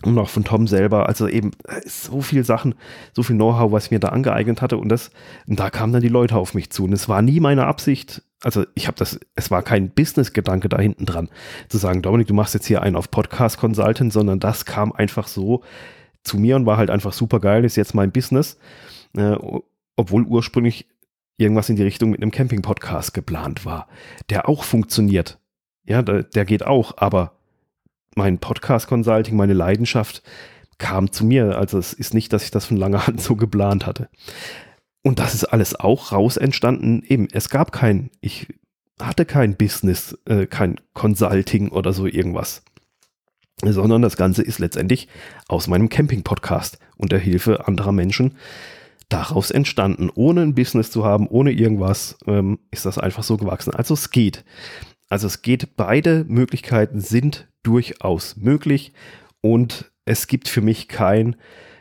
und 0.04 0.18
auch 0.18 0.28
von 0.28 0.44
Tom 0.44 0.66
selber. 0.66 1.08
Also 1.08 1.28
eben 1.28 1.52
äh, 1.66 1.80
so 1.86 2.20
viel 2.20 2.44
Sachen, 2.44 2.74
so 3.12 3.22
viel 3.22 3.36
Know-how, 3.36 3.72
was 3.72 3.86
ich 3.86 3.90
mir 3.90 4.00
da 4.00 4.08
angeeignet 4.08 4.62
hatte. 4.62 4.76
Und 4.78 4.88
das, 4.88 5.10
und 5.46 5.58
da 5.58 5.70
kamen 5.70 5.92
dann 5.92 6.02
die 6.02 6.08
Leute 6.08 6.36
auf 6.36 6.54
mich 6.54 6.70
zu. 6.70 6.84
Und 6.84 6.92
es 6.92 7.08
war 7.08 7.22
nie 7.22 7.40
meine 7.40 7.66
Absicht, 7.66 8.22
also 8.42 8.64
ich 8.74 8.86
habe 8.86 8.98
das, 8.98 9.18
es 9.34 9.50
war 9.50 9.62
kein 9.62 9.90
Business-Gedanke 9.90 10.68
da 10.68 10.78
hinten 10.78 11.06
dran, 11.06 11.30
zu 11.68 11.78
sagen, 11.78 12.02
Dominik, 12.02 12.28
du 12.28 12.34
machst 12.34 12.54
jetzt 12.54 12.66
hier 12.66 12.82
einen 12.82 12.96
auf 12.96 13.10
Podcast 13.10 13.58
Consultant, 13.58 14.12
sondern 14.12 14.38
das 14.38 14.66
kam 14.66 14.92
einfach 14.92 15.26
so 15.26 15.62
zu 16.22 16.38
mir 16.38 16.56
und 16.56 16.66
war 16.66 16.76
halt 16.76 16.90
einfach 16.90 17.12
super 17.12 17.40
geil, 17.40 17.64
ist 17.64 17.76
jetzt 17.76 17.94
mein 17.94 18.12
Business. 18.12 18.58
Äh, 19.16 19.36
obwohl 19.96 20.24
ursprünglich 20.24 20.88
irgendwas 21.36 21.68
in 21.68 21.76
die 21.76 21.82
Richtung 21.82 22.10
mit 22.10 22.22
einem 22.22 22.30
Camping-Podcast 22.30 23.14
geplant 23.14 23.64
war, 23.64 23.88
der 24.30 24.48
auch 24.48 24.64
funktioniert. 24.64 25.38
Ja, 25.84 26.02
der, 26.02 26.22
der 26.22 26.44
geht 26.44 26.66
auch, 26.66 26.96
aber 26.96 27.32
mein 28.16 28.38
Podcast-Consulting, 28.38 29.36
meine 29.36 29.54
Leidenschaft 29.54 30.22
kam 30.78 31.12
zu 31.12 31.24
mir. 31.24 31.56
Also 31.58 31.78
es 31.78 31.92
ist 31.92 32.14
nicht, 32.14 32.32
dass 32.32 32.44
ich 32.44 32.50
das 32.50 32.66
von 32.66 32.76
langer 32.76 33.06
Hand 33.06 33.20
so 33.20 33.36
geplant 33.36 33.86
hatte. 33.86 34.08
Und 35.02 35.18
das 35.18 35.34
ist 35.34 35.44
alles 35.44 35.78
auch 35.78 36.12
raus 36.12 36.36
entstanden. 36.36 37.02
Eben, 37.06 37.28
es 37.32 37.50
gab 37.50 37.72
kein, 37.72 38.10
ich 38.20 38.48
hatte 39.00 39.24
kein 39.24 39.56
Business, 39.56 40.18
äh, 40.26 40.46
kein 40.46 40.80
Consulting 40.94 41.68
oder 41.68 41.92
so 41.92 42.06
irgendwas. 42.06 42.62
Sondern 43.62 44.02
das 44.02 44.16
Ganze 44.16 44.42
ist 44.42 44.58
letztendlich 44.58 45.08
aus 45.46 45.68
meinem 45.68 45.88
Camping-Podcast 45.88 46.78
und 46.96 47.12
der 47.12 47.18
Hilfe 47.18 47.68
anderer 47.68 47.92
Menschen 47.92 48.36
daraus 49.08 49.50
entstanden. 49.50 50.10
Ohne 50.14 50.42
ein 50.42 50.54
Business 50.54 50.90
zu 50.90 51.04
haben, 51.04 51.28
ohne 51.28 51.52
irgendwas, 51.52 52.16
ähm, 52.26 52.58
ist 52.70 52.86
das 52.86 52.98
einfach 52.98 53.22
so 53.22 53.36
gewachsen. 53.36 53.74
Also 53.74 53.94
es 53.94 54.10
geht. 54.10 54.44
Also 55.08 55.26
es 55.26 55.42
geht, 55.42 55.76
beide 55.76 56.24
Möglichkeiten 56.26 57.00
sind 57.00 57.46
durchaus 57.64 58.36
möglich 58.36 58.92
und 59.40 59.90
es 60.04 60.26
gibt 60.26 60.48
für 60.48 60.60
mich 60.60 60.88
kein, 60.88 61.36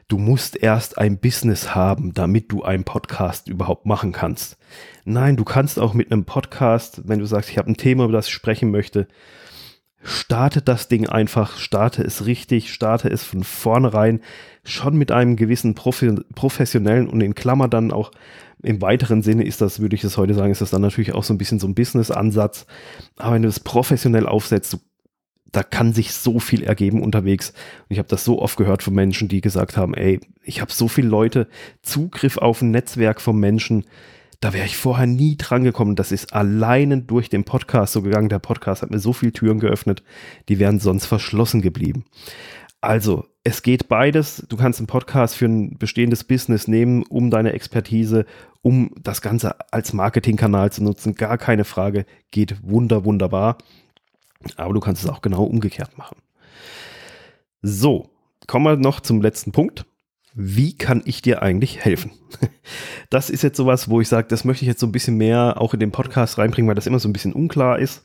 du 0.08 0.18
musst 0.18 0.56
erst 0.56 0.98
ein 0.98 1.20
Business 1.20 1.76
haben, 1.76 2.14
damit 2.14 2.52
du 2.52 2.64
einen 2.64 2.84
Podcast 2.84 3.48
überhaupt 3.48 3.86
machen 3.86 4.12
kannst. 4.12 4.58
Nein, 5.06 5.38
du 5.38 5.44
kannst 5.44 5.80
auch 5.80 5.94
mit 5.94 6.12
einem 6.12 6.26
Podcast, 6.26 7.08
wenn 7.08 7.20
du 7.20 7.26
sagst, 7.26 7.50
ich 7.50 7.58
habe 7.58 7.72
ein 7.72 7.78
Thema, 7.78 8.06
über 8.06 8.14
das 8.14 8.28
ich 8.28 8.34
sprechen 8.34 8.72
möchte, 8.72 9.08
starte 10.04 10.62
das 10.62 10.88
Ding 10.88 11.08
einfach, 11.08 11.58
starte 11.58 12.04
es 12.04 12.26
richtig, 12.26 12.74
starte 12.74 13.10
es 13.10 13.24
von 13.24 13.44
vornherein 13.44 14.22
schon 14.64 14.98
mit 14.98 15.12
einem 15.12 15.36
gewissen 15.36 15.76
Profi 15.76 16.14
professionellen 16.36 17.08
und 17.08 17.22
in 17.22 17.36
Klammer 17.36 17.68
dann 17.68 17.92
auch 17.92 18.12
im 18.62 18.82
weiteren 18.82 19.22
Sinne 19.22 19.44
ist 19.44 19.62
das, 19.62 19.80
würde 19.80 19.96
ich 19.96 20.04
es 20.04 20.18
heute 20.18 20.34
sagen, 20.34 20.52
ist 20.52 20.62
das 20.62 20.70
dann 20.70 20.82
natürlich 20.82 21.14
auch 21.14 21.24
so 21.24 21.34
ein 21.34 21.38
bisschen 21.38 21.60
so 21.60 21.68
ein 21.68 21.76
Business-Ansatz. 21.76 22.66
Aber 23.18 23.36
wenn 23.36 23.42
du 23.42 23.50
das 23.50 23.60
professionell 23.60 24.26
aufsetzt, 24.26 24.74
du, 24.74 24.78
da 25.54 25.64
kann 25.64 25.94
sich 25.94 26.14
so 26.14 26.40
viel 26.40 26.64
ergeben 26.64 27.02
unterwegs. 27.02 27.52
Und 27.52 27.94
ich 27.94 28.00
habe 28.00 28.10
das 28.10 28.26
so 28.26 28.42
oft 28.42 28.58
gehört 28.58 28.84
von 28.84 28.94
Menschen, 28.94 29.30
die 29.30 29.40
gesagt 29.40 29.78
haben, 29.78 29.94
ey, 29.94 30.20
ich 30.44 30.60
habe 30.60 30.74
so 30.74 30.90
viele 30.90 31.08
Leute, 31.08 31.48
Zugriff 31.82 32.38
auf 32.38 32.62
ein 32.62 32.72
Netzwerk 32.72 33.22
von 33.22 33.40
Menschen, 33.40 33.86
da 34.42 34.52
wäre 34.52 34.66
ich 34.66 34.76
vorher 34.76 35.08
nie 35.08 35.38
dran 35.38 35.64
gekommen. 35.64 35.96
Das 35.96 36.12
ist 36.12 36.34
alleine 36.34 37.02
durch 37.02 37.30
den 37.30 37.46
Podcast 37.46 37.94
so 37.94 38.02
gegangen. 38.02 38.28
Der 38.28 38.40
Podcast 38.40 38.82
hat 38.82 38.92
mir 38.92 39.00
so 39.00 39.14
viele 39.14 39.32
Türen 39.32 39.60
geöffnet, 39.60 40.04
die 40.50 40.60
wären 40.60 40.80
sonst 40.80 41.06
verschlossen 41.06 41.62
geblieben. 41.62 42.04
Also, 42.82 43.26
es 43.46 43.62
geht 43.62 43.88
beides. 43.88 44.46
Du 44.50 44.58
kannst 44.58 44.80
einen 44.80 44.88
Podcast 44.88 45.36
für 45.36 45.46
ein 45.46 45.78
bestehendes 45.78 46.26
Business 46.26 46.68
nehmen, 46.68 47.04
um 47.04 47.30
deine 47.30 47.54
Expertise, 47.54 48.26
um 48.62 48.92
das 49.02 49.22
Ganze 49.22 49.56
als 49.72 49.94
Marketingkanal 49.94 50.72
zu 50.74 50.84
nutzen. 50.84 51.16
Gar 51.16 51.38
keine 51.38 51.64
Frage. 51.64 52.06
Geht 52.32 52.58
wunder, 52.64 53.06
wunderbar. 53.06 53.58
Aber 54.58 54.74
du 54.74 54.80
kannst 54.80 55.04
es 55.04 55.10
auch 55.10 55.22
genau 55.22 55.44
umgekehrt 55.44 55.98
machen. 55.98 56.18
So, 57.62 58.10
kommen 58.48 58.66
wir 58.66 58.76
noch 58.76 59.00
zum 59.00 59.22
letzten 59.22 59.52
Punkt 59.52 59.86
wie 60.36 60.74
kann 60.74 61.02
ich 61.06 61.22
dir 61.22 61.42
eigentlich 61.42 61.84
helfen? 61.84 62.12
Das 63.10 63.30
ist 63.30 63.44
jetzt 63.44 63.58
sowas, 63.58 63.90
wo 63.90 64.02
ich 64.02 64.08
sage, 64.08 64.28
das 64.28 64.44
möchte 64.44 64.66
ich 64.66 64.68
jetzt 64.68 64.80
so 64.80 64.88
ein 64.88 64.92
bisschen 64.92 65.18
mehr 65.18 65.62
auch 65.62 65.76
in 65.76 65.80
den 65.80 65.92
Podcast 65.92 66.40
reinbringen, 66.40 66.68
weil 66.68 66.74
das 66.74 66.88
immer 66.88 66.98
so 66.98 67.08
ein 67.08 67.14
bisschen 67.14 67.34
unklar 67.34 67.78
ist. 67.78 68.04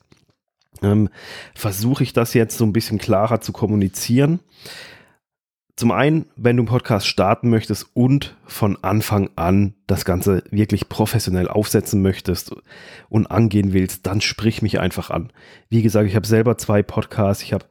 Ähm, 0.82 1.08
Versuche 1.54 2.02
ich 2.02 2.12
das 2.12 2.34
jetzt 2.34 2.58
so 2.58 2.66
ein 2.66 2.74
bisschen 2.74 2.98
klarer 2.98 3.40
zu 3.40 3.52
kommunizieren. 3.52 4.40
Zum 5.78 5.92
einen, 5.92 6.26
wenn 6.34 6.56
du 6.56 6.62
einen 6.62 6.68
Podcast 6.68 7.06
starten 7.06 7.50
möchtest 7.50 7.86
und 7.94 8.36
von 8.44 8.76
Anfang 8.82 9.30
an 9.36 9.74
das 9.86 10.04
Ganze 10.04 10.42
wirklich 10.50 10.88
professionell 10.88 11.46
aufsetzen 11.46 12.02
möchtest 12.02 12.52
und 13.08 13.28
angehen 13.28 13.72
willst, 13.72 14.04
dann 14.04 14.20
sprich 14.20 14.60
mich 14.60 14.80
einfach 14.80 15.10
an. 15.10 15.30
Wie 15.68 15.82
gesagt, 15.82 16.08
ich 16.08 16.16
habe 16.16 16.26
selber 16.26 16.58
zwei 16.58 16.82
Podcasts, 16.82 17.44
ich 17.44 17.52
habe 17.52 17.66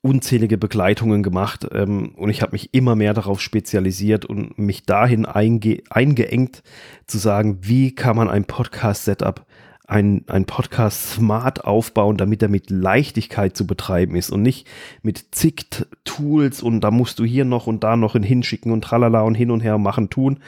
unzählige 0.00 0.56
Begleitungen 0.56 1.22
gemacht 1.22 1.68
ähm, 1.72 2.14
und 2.16 2.30
ich 2.30 2.40
habe 2.40 2.52
mich 2.52 2.72
immer 2.72 2.96
mehr 2.96 3.12
darauf 3.12 3.42
spezialisiert 3.42 4.24
und 4.24 4.58
mich 4.58 4.86
dahin 4.86 5.26
einge 5.26 5.82
eingeengt 5.90 6.62
zu 7.06 7.18
sagen, 7.18 7.58
wie 7.60 7.94
kann 7.94 8.16
man 8.16 8.30
ein 8.30 8.46
Podcast-Setup, 8.46 9.44
ein, 9.90 10.24
ein 10.28 10.44
Podcast 10.44 11.10
smart 11.14 11.64
aufbauen, 11.64 12.16
damit 12.16 12.42
er 12.42 12.48
mit 12.48 12.70
Leichtigkeit 12.70 13.56
zu 13.56 13.66
betreiben 13.66 14.14
ist 14.14 14.30
und 14.30 14.42
nicht 14.42 14.68
mit 15.02 15.34
zig 15.34 15.66
Tools 16.04 16.62
und 16.62 16.80
da 16.80 16.90
musst 16.90 17.18
du 17.18 17.24
hier 17.24 17.44
noch 17.44 17.66
und 17.66 17.82
da 17.82 17.96
noch 17.96 18.12
hinschicken 18.12 18.72
und 18.72 18.82
tralala 18.82 19.22
und 19.22 19.34
hin 19.34 19.50
und 19.50 19.60
her 19.60 19.78
machen 19.78 20.08
tun, 20.08 20.40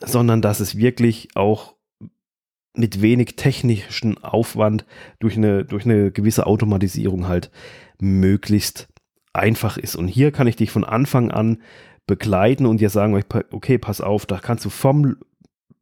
sondern 0.00 0.42
dass 0.42 0.60
es 0.60 0.76
wirklich 0.76 1.28
auch 1.34 1.74
mit 2.74 3.02
wenig 3.02 3.36
technischen 3.36 4.22
Aufwand 4.22 4.84
durch 5.20 5.36
eine, 5.36 5.64
durch 5.64 5.84
eine 5.84 6.10
gewisse 6.10 6.46
Automatisierung 6.46 7.28
halt 7.28 7.50
möglichst 8.00 8.88
einfach 9.32 9.76
ist. 9.76 9.94
Und 9.94 10.08
hier 10.08 10.32
kann 10.32 10.46
ich 10.46 10.56
dich 10.56 10.70
von 10.70 10.84
Anfang 10.84 11.30
an 11.30 11.58
begleiten 12.06 12.66
und 12.66 12.80
dir 12.80 12.90
sagen, 12.90 13.22
okay, 13.52 13.78
pass 13.78 14.00
auf, 14.00 14.26
da 14.26 14.38
kannst 14.38 14.64
du 14.64 14.70
vom, 14.70 15.16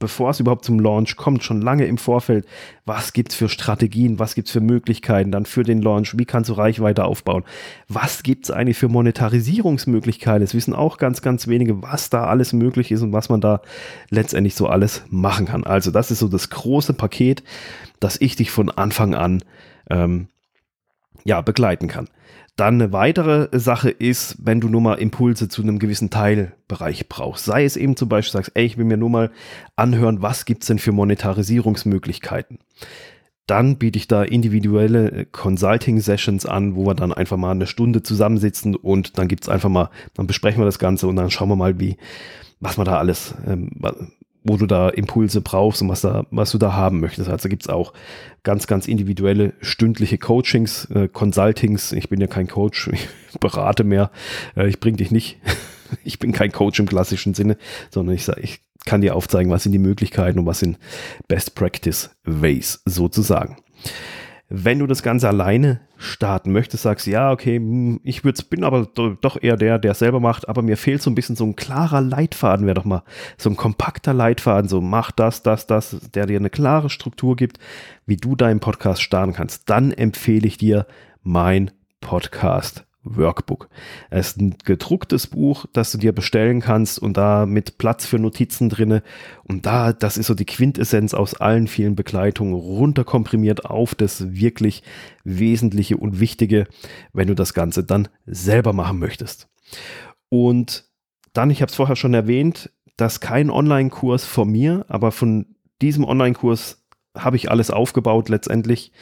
bevor 0.00 0.30
es 0.30 0.40
überhaupt 0.40 0.64
zum 0.64 0.80
Launch 0.80 1.16
kommt, 1.16 1.44
schon 1.44 1.60
lange 1.60 1.84
im 1.84 1.98
Vorfeld, 1.98 2.46
was 2.84 3.12
gibt 3.12 3.30
es 3.30 3.38
für 3.38 3.48
Strategien, 3.48 4.18
was 4.18 4.34
gibt 4.34 4.48
es 4.48 4.52
für 4.52 4.60
Möglichkeiten 4.60 5.30
dann 5.30 5.44
für 5.44 5.62
den 5.62 5.80
Launch, 5.80 6.18
wie 6.18 6.24
kannst 6.24 6.50
du 6.50 6.54
Reichweite 6.54 7.04
aufbauen, 7.04 7.44
was 7.86 8.24
gibt 8.24 8.46
es 8.46 8.50
eigentlich 8.50 8.78
für 8.78 8.88
Monetarisierungsmöglichkeiten, 8.88 10.42
es 10.42 10.54
wissen 10.54 10.74
auch 10.74 10.96
ganz, 10.96 11.22
ganz 11.22 11.46
wenige, 11.46 11.82
was 11.82 12.10
da 12.10 12.24
alles 12.24 12.52
möglich 12.52 12.90
ist 12.90 13.02
und 13.02 13.12
was 13.12 13.28
man 13.28 13.40
da 13.40 13.60
letztendlich 14.08 14.56
so 14.56 14.66
alles 14.66 15.04
machen 15.10 15.46
kann. 15.46 15.62
Also 15.64 15.90
das 15.92 16.10
ist 16.10 16.18
so 16.18 16.28
das 16.28 16.50
große 16.50 16.94
Paket, 16.94 17.44
das 18.00 18.20
ich 18.20 18.34
dich 18.34 18.50
von 18.50 18.70
Anfang 18.70 19.14
an 19.14 19.44
ähm, 19.90 20.28
ja, 21.24 21.40
begleiten 21.40 21.88
kann. 21.88 22.08
Dann 22.56 22.74
eine 22.74 22.92
weitere 22.92 23.48
Sache 23.58 23.88
ist, 23.90 24.36
wenn 24.42 24.60
du 24.60 24.68
nur 24.68 24.82
mal 24.82 24.96
Impulse 24.96 25.48
zu 25.48 25.62
einem 25.62 25.78
gewissen 25.78 26.10
Teilbereich 26.10 27.08
brauchst. 27.08 27.46
Sei 27.46 27.64
es 27.64 27.76
eben 27.76 27.96
zum 27.96 28.08
Beispiel, 28.08 28.32
sagst, 28.32 28.52
ey, 28.54 28.66
ich 28.66 28.76
will 28.76 28.84
mir 28.84 28.98
nur 28.98 29.08
mal 29.08 29.30
anhören, 29.76 30.20
was 30.20 30.44
gibt 30.44 30.62
es 30.62 30.66
denn 30.66 30.78
für 30.78 30.92
Monetarisierungsmöglichkeiten. 30.92 32.58
Dann 33.46 33.78
biete 33.78 33.98
ich 33.98 34.08
da 34.08 34.22
individuelle 34.22 35.26
Consulting-Sessions 35.32 36.44
an, 36.46 36.76
wo 36.76 36.86
wir 36.86 36.94
dann 36.94 37.12
einfach 37.12 37.36
mal 37.36 37.50
eine 37.50 37.66
Stunde 37.66 38.02
zusammensitzen 38.02 38.76
und 38.76 39.18
dann 39.18 39.26
gibt 39.26 39.44
es 39.44 39.48
einfach 39.48 39.70
mal, 39.70 39.90
dann 40.14 40.26
besprechen 40.26 40.60
wir 40.60 40.66
das 40.66 40.78
Ganze 40.78 41.08
und 41.08 41.16
dann 41.16 41.30
schauen 41.30 41.48
wir 41.48 41.56
mal, 41.56 41.80
wie, 41.80 41.96
was 42.60 42.76
man 42.76 42.84
da 42.84 42.98
alles, 42.98 43.34
ähm, 43.46 43.70
wo 44.42 44.56
du 44.56 44.66
da 44.66 44.88
Impulse 44.88 45.40
brauchst 45.40 45.82
und 45.82 45.88
was, 45.88 46.00
da, 46.00 46.24
was 46.30 46.50
du 46.50 46.58
da 46.58 46.72
haben 46.72 47.00
möchtest. 47.00 47.28
Also 47.28 47.48
gibt 47.48 47.62
es 47.62 47.68
auch 47.68 47.92
ganz, 48.42 48.66
ganz 48.66 48.88
individuelle 48.88 49.52
stündliche 49.60 50.18
Coachings, 50.18 50.86
äh, 50.86 51.08
Consultings. 51.08 51.92
Ich 51.92 52.08
bin 52.08 52.20
ja 52.20 52.26
kein 52.26 52.48
Coach, 52.48 52.88
ich 52.92 53.08
berate 53.40 53.84
mehr. 53.84 54.10
Äh, 54.56 54.68
ich 54.68 54.80
bringe 54.80 54.96
dich 54.96 55.10
nicht. 55.10 55.38
ich 56.04 56.18
bin 56.18 56.32
kein 56.32 56.52
Coach 56.52 56.78
im 56.80 56.86
klassischen 56.86 57.34
Sinne, 57.34 57.56
sondern 57.90 58.14
ich, 58.14 58.28
ich 58.38 58.60
kann 58.86 59.02
dir 59.02 59.14
aufzeigen, 59.14 59.50
was 59.50 59.62
sind 59.62 59.72
die 59.72 59.78
Möglichkeiten 59.78 60.38
und 60.38 60.46
was 60.46 60.60
sind 60.60 60.78
Best 61.28 61.54
Practice 61.54 62.10
Ways 62.24 62.80
sozusagen. 62.86 63.58
Wenn 64.52 64.80
du 64.80 64.88
das 64.88 65.04
Ganze 65.04 65.28
alleine 65.28 65.80
starten 65.96 66.50
möchtest, 66.50 66.82
sagst 66.82 67.06
ja, 67.06 67.30
okay, 67.30 67.56
hm, 67.56 68.00
ich 68.02 68.22
bin 68.22 68.64
aber 68.64 68.84
doch 68.84 69.40
eher 69.40 69.56
der, 69.56 69.78
der 69.78 69.92
es 69.92 70.00
selber 70.00 70.18
macht, 70.18 70.48
aber 70.48 70.60
mir 70.62 70.76
fehlt 70.76 71.00
so 71.00 71.08
ein 71.08 71.14
bisschen 71.14 71.36
so 71.36 71.44
ein 71.44 71.54
klarer 71.54 72.00
Leitfaden, 72.00 72.66
wäre 72.66 72.74
doch 72.74 72.84
mal 72.84 73.04
so 73.38 73.48
ein 73.48 73.56
kompakter 73.56 74.12
Leitfaden, 74.12 74.68
so 74.68 74.80
mach 74.80 75.12
das, 75.12 75.44
das, 75.44 75.68
das, 75.68 76.00
der 76.14 76.26
dir 76.26 76.40
eine 76.40 76.50
klare 76.50 76.90
Struktur 76.90 77.36
gibt, 77.36 77.60
wie 78.06 78.16
du 78.16 78.34
deinen 78.34 78.58
Podcast 78.58 79.02
starten 79.02 79.34
kannst. 79.34 79.70
Dann 79.70 79.92
empfehle 79.92 80.48
ich 80.48 80.58
dir 80.58 80.86
mein 81.22 81.70
Podcast 82.00 82.84
Workbook. 83.02 83.68
Es 84.10 84.28
ist 84.28 84.40
ein 84.40 84.56
gedrucktes 84.64 85.26
Buch, 85.26 85.66
das 85.72 85.92
du 85.92 85.98
dir 85.98 86.12
bestellen 86.12 86.60
kannst 86.60 86.98
und 86.98 87.16
da 87.16 87.46
mit 87.46 87.78
Platz 87.78 88.04
für 88.06 88.18
Notizen 88.18 88.68
drinne. 88.68 89.02
Und 89.44 89.66
da, 89.66 89.92
das 89.92 90.18
ist 90.18 90.26
so 90.26 90.34
die 90.34 90.44
Quintessenz 90.44 91.14
aus 91.14 91.34
allen 91.34 91.66
vielen 91.66 91.96
Begleitungen, 91.96 92.54
runterkomprimiert 92.54 93.64
auf 93.64 93.94
das 93.94 94.34
wirklich 94.34 94.82
Wesentliche 95.24 95.96
und 95.96 96.20
Wichtige, 96.20 96.66
wenn 97.12 97.28
du 97.28 97.34
das 97.34 97.54
Ganze 97.54 97.84
dann 97.84 98.08
selber 98.26 98.72
machen 98.72 98.98
möchtest. 98.98 99.48
Und 100.28 100.84
dann, 101.32 101.50
ich 101.50 101.62
habe 101.62 101.70
es 101.70 101.76
vorher 101.76 101.96
schon 101.96 102.14
erwähnt, 102.14 102.70
das 102.96 103.20
kein 103.20 103.50
Online-Kurs 103.50 104.24
von 104.24 104.50
mir, 104.50 104.84
aber 104.88 105.10
von 105.10 105.46
diesem 105.80 106.04
Online-Kurs 106.04 106.84
habe 107.16 107.36
ich 107.36 107.50
alles 107.50 107.70
aufgebaut 107.70 108.28
letztendlich. 108.28 108.92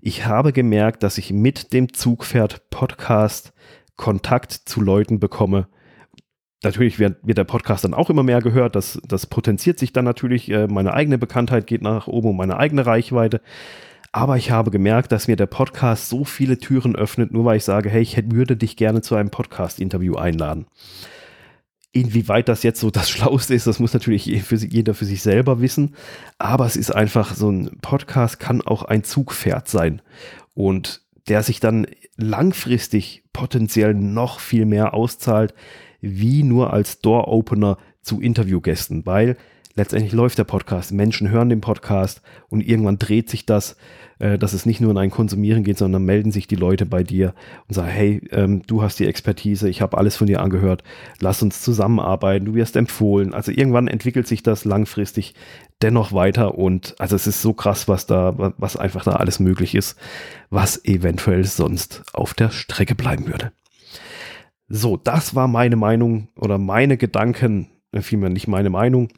Ich 0.00 0.24
habe 0.24 0.54
gemerkt, 0.54 1.02
dass 1.02 1.18
ich 1.18 1.30
mit 1.30 1.74
dem 1.74 1.92
Zugpferd 1.92 2.70
Podcast 2.70 3.52
Kontakt 3.96 4.52
zu 4.52 4.80
Leuten 4.80 5.20
bekomme. 5.20 5.68
Natürlich 6.62 6.98
wird, 6.98 7.16
wird 7.22 7.38
der 7.38 7.44
Podcast 7.44 7.84
dann 7.84 7.94
auch 7.94 8.10
immer 8.10 8.22
mehr 8.22 8.42
gehört. 8.42 8.76
Das, 8.76 9.00
das 9.06 9.26
potenziert 9.26 9.78
sich 9.78 9.92
dann 9.92 10.04
natürlich. 10.04 10.50
Äh, 10.50 10.66
meine 10.66 10.92
eigene 10.92 11.16
Bekanntheit 11.16 11.66
geht 11.66 11.80
nach 11.80 12.06
oben 12.06 12.30
und 12.30 12.36
meine 12.36 12.58
eigene 12.58 12.84
Reichweite. 12.84 13.40
Aber 14.12 14.36
ich 14.36 14.50
habe 14.50 14.70
gemerkt, 14.70 15.12
dass 15.12 15.28
mir 15.28 15.36
der 15.36 15.46
Podcast 15.46 16.08
so 16.08 16.24
viele 16.24 16.58
Türen 16.58 16.96
öffnet, 16.96 17.32
nur 17.32 17.44
weil 17.44 17.56
ich 17.56 17.64
sage, 17.64 17.88
hey, 17.88 18.02
ich 18.02 18.20
würde 18.30 18.56
dich 18.56 18.76
gerne 18.76 19.00
zu 19.00 19.14
einem 19.14 19.30
Podcast-Interview 19.30 20.16
einladen. 20.16 20.66
Inwieweit 21.92 22.48
das 22.48 22.62
jetzt 22.62 22.80
so 22.80 22.90
das 22.90 23.08
Schlauste 23.10 23.54
ist, 23.54 23.66
das 23.66 23.78
muss 23.78 23.94
natürlich 23.94 24.26
jeder 24.26 24.94
für 24.94 25.04
sich 25.06 25.22
selber 25.22 25.60
wissen. 25.62 25.94
Aber 26.38 26.66
es 26.66 26.76
ist 26.76 26.90
einfach 26.94 27.34
so 27.34 27.50
ein 27.50 27.78
Podcast 27.80 28.38
kann 28.38 28.60
auch 28.60 28.82
ein 28.82 29.02
Zugpferd 29.02 29.66
sein. 29.68 30.02
Und 30.52 31.02
der 31.28 31.42
sich 31.42 31.60
dann 31.60 31.86
langfristig 32.16 33.22
potenziell 33.32 33.94
noch 33.94 34.40
viel 34.40 34.66
mehr 34.66 34.92
auszahlt, 34.92 35.54
wie 36.00 36.42
nur 36.42 36.72
als 36.72 37.00
Door-Opener 37.00 37.78
zu 38.02 38.20
Interviewgästen, 38.20 39.06
weil 39.06 39.36
letztendlich 39.74 40.12
läuft 40.12 40.38
der 40.38 40.44
Podcast, 40.44 40.92
Menschen 40.92 41.30
hören 41.30 41.48
den 41.48 41.60
Podcast 41.60 42.22
und 42.48 42.60
irgendwann 42.60 42.98
dreht 42.98 43.30
sich 43.30 43.46
das, 43.46 43.76
äh, 44.18 44.36
dass 44.36 44.52
es 44.52 44.66
nicht 44.66 44.80
nur 44.80 44.90
in 44.90 44.98
ein 44.98 45.10
Konsumieren 45.10 45.64
geht, 45.64 45.78
sondern 45.78 46.04
melden 46.04 46.32
sich 46.32 46.46
die 46.46 46.56
Leute 46.56 46.86
bei 46.86 47.02
dir 47.02 47.34
und 47.68 47.74
sagen, 47.74 47.88
hey, 47.88 48.20
ähm, 48.32 48.62
du 48.66 48.82
hast 48.82 48.98
die 48.98 49.06
Expertise, 49.06 49.68
ich 49.68 49.80
habe 49.80 49.96
alles 49.96 50.16
von 50.16 50.26
dir 50.26 50.42
angehört, 50.42 50.82
lass 51.20 51.42
uns 51.42 51.62
zusammenarbeiten, 51.62 52.46
du 52.46 52.54
wirst 52.54 52.76
empfohlen. 52.76 53.32
Also 53.32 53.52
irgendwann 53.52 53.88
entwickelt 53.88 54.26
sich 54.26 54.42
das 54.42 54.64
langfristig 54.64 55.34
dennoch 55.82 56.12
weiter 56.12 56.58
und 56.58 56.94
also 56.98 57.16
es 57.16 57.26
ist 57.26 57.40
so 57.40 57.54
krass, 57.54 57.88
was 57.88 58.06
da, 58.06 58.52
was 58.58 58.76
einfach 58.76 59.04
da 59.04 59.12
alles 59.12 59.40
möglich 59.40 59.74
ist, 59.74 59.96
was 60.50 60.84
eventuell 60.84 61.44
sonst 61.44 62.02
auf 62.12 62.34
der 62.34 62.50
Strecke 62.50 62.94
bleiben 62.94 63.28
würde. 63.28 63.52
So, 64.72 64.96
das 64.96 65.34
war 65.34 65.48
meine 65.48 65.74
Meinung 65.74 66.28
oder 66.36 66.56
meine 66.56 66.96
Gedanken, 66.96 67.66
äh, 67.90 68.02
vielmehr 68.02 68.30
nicht 68.30 68.46
meine 68.46 68.70
Meinung, 68.70 69.08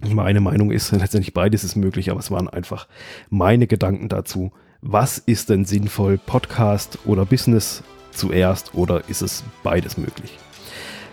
meine 0.00 0.40
Meinung 0.40 0.70
ist 0.70 0.92
letztendlich 0.92 1.34
beides 1.34 1.62
ist 1.62 1.76
möglich, 1.76 2.10
aber 2.10 2.20
es 2.20 2.30
waren 2.30 2.48
einfach 2.48 2.88
meine 3.28 3.66
Gedanken 3.66 4.08
dazu. 4.08 4.50
Was 4.80 5.18
ist 5.18 5.50
denn 5.50 5.66
sinnvoll, 5.66 6.16
Podcast 6.16 7.00
oder 7.04 7.26
Business 7.26 7.82
zuerst 8.12 8.74
oder 8.74 9.06
ist 9.08 9.20
es 9.20 9.44
beides 9.62 9.98
möglich? 9.98 10.38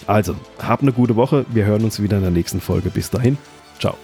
Also, 0.08 0.36
habt 0.60 0.84
eine 0.84 0.94
gute 0.94 1.18
Woche. 1.18 1.46
Wir 1.50 1.66
hören 1.66 1.84
uns 1.84 2.02
wieder 2.02 2.18
in 2.18 2.24
der 2.24 2.32
nächsten 2.32 2.62
Folge. 2.62 2.92
Bis 2.92 3.10
dahin. 3.10 3.38
Ciao. 3.80 3.98